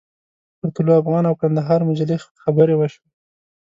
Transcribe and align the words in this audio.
پر 0.57 0.69
طلوع 0.75 0.95
افغان 1.01 1.23
او 1.29 1.35
کندهار 1.41 1.79
مجلې 1.89 2.15
خبرې 2.41 2.75
وشوې. 2.77 3.09